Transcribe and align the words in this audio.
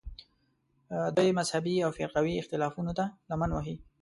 دوی 1.17 1.29
مذهبي 1.39 1.75
او 1.85 1.91
فرقوي 1.97 2.35
اختلافونو 2.41 2.91
ته 2.97 3.05
لمن 3.29 3.49
وهل 3.51 3.77